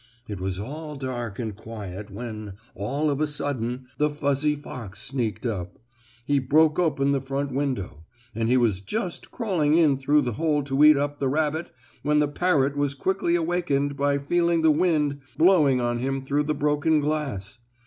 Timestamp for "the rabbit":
11.19-11.71